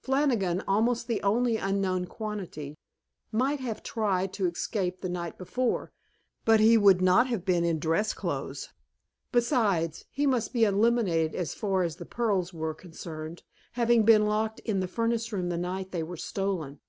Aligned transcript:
Flannigan, 0.00 0.62
almost 0.66 1.06
the 1.06 1.22
only 1.22 1.58
unknown 1.58 2.06
quantity, 2.06 2.78
might 3.30 3.60
have 3.60 3.82
tried 3.82 4.32
to 4.32 4.46
escape 4.46 5.02
the 5.02 5.08
night 5.10 5.36
before, 5.36 5.92
but 6.46 6.60
he 6.60 6.78
would 6.78 7.02
not 7.02 7.26
have 7.26 7.44
been 7.44 7.62
in 7.62 7.78
dress 7.78 8.14
clothes. 8.14 8.70
Besides, 9.32 10.06
he 10.10 10.26
must 10.26 10.54
be 10.54 10.64
eliminated 10.64 11.34
as 11.34 11.52
far 11.52 11.82
as 11.82 11.96
the 11.96 12.06
pearls 12.06 12.54
were 12.54 12.72
concerned, 12.72 13.42
having 13.72 14.02
been 14.04 14.24
locked 14.24 14.60
in 14.60 14.80
the 14.80 14.88
furnace 14.88 15.30
room 15.30 15.50
the 15.50 15.58
night 15.58 15.90
they 15.90 16.02
were 16.02 16.16
stolen. 16.16 16.80